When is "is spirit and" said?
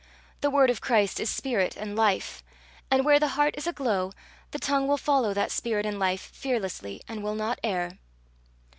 1.19-1.95